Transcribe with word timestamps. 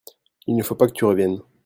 Il 0.47 0.55
ne 0.55 0.63
faut 0.63 0.73
pas 0.73 0.87
que 0.87 0.93
tu 0.93 1.05
reviennes 1.05 1.41